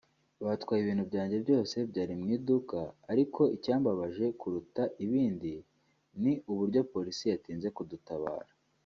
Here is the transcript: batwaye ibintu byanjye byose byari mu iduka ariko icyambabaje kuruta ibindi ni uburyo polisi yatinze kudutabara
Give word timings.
batwaye 0.45 0.79
ibintu 0.83 1.03
byanjye 1.11 1.37
byose 1.45 1.75
byari 1.91 2.13
mu 2.21 2.25
iduka 2.37 2.79
ariko 3.11 3.41
icyambabaje 3.55 4.25
kuruta 4.39 4.83
ibindi 5.05 5.53
ni 6.21 6.33
uburyo 6.51 6.81
polisi 6.91 7.23
yatinze 7.33 7.69
kudutabara 7.77 8.51